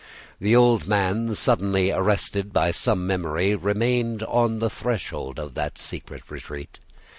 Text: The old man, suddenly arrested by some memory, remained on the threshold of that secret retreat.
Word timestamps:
The 0.39 0.55
old 0.55 0.87
man, 0.87 1.35
suddenly 1.35 1.91
arrested 1.91 2.51
by 2.51 2.71
some 2.71 3.05
memory, 3.05 3.55
remained 3.55 4.23
on 4.23 4.57
the 4.57 4.67
threshold 4.67 5.37
of 5.37 5.53
that 5.53 5.77
secret 5.77 6.23
retreat. 6.27 6.79